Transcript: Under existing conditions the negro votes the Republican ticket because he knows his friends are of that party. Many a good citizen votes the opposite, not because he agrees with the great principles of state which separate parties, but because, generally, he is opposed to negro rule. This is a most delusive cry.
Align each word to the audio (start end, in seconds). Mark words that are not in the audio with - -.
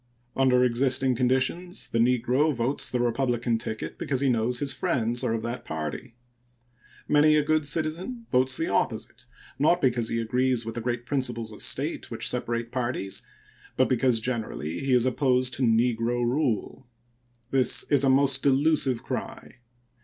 Under 0.35 0.63
existing 0.63 1.13
conditions 1.15 1.87
the 1.89 1.99
negro 1.99 2.51
votes 2.55 2.89
the 2.89 2.99
Republican 2.99 3.59
ticket 3.59 3.99
because 3.99 4.19
he 4.19 4.29
knows 4.29 4.57
his 4.57 4.73
friends 4.73 5.23
are 5.23 5.33
of 5.35 5.43
that 5.43 5.63
party. 5.63 6.15
Many 7.07 7.35
a 7.35 7.43
good 7.43 7.67
citizen 7.67 8.25
votes 8.31 8.57
the 8.57 8.67
opposite, 8.67 9.27
not 9.59 9.79
because 9.79 10.09
he 10.09 10.19
agrees 10.19 10.65
with 10.65 10.73
the 10.73 10.81
great 10.81 11.05
principles 11.05 11.51
of 11.51 11.61
state 11.61 12.09
which 12.09 12.27
separate 12.27 12.71
parties, 12.71 13.21
but 13.77 13.87
because, 13.87 14.19
generally, 14.19 14.79
he 14.79 14.91
is 14.93 15.05
opposed 15.05 15.53
to 15.53 15.61
negro 15.61 16.25
rule. 16.25 16.87
This 17.51 17.83
is 17.91 18.03
a 18.03 18.09
most 18.09 18.41
delusive 18.41 19.03
cry. 19.03 19.57